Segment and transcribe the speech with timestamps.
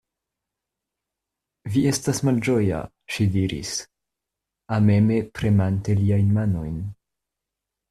[1.75, 2.79] Vi estas malĝoja,
[3.17, 3.75] ŝi diris,
[4.79, 6.83] ameme premante liajn manojn.